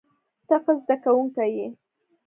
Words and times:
ته 0.47 0.55
ښه 0.63 0.73
زده 0.81 0.95
کوونکی 1.03 1.49
یې. 1.57 1.67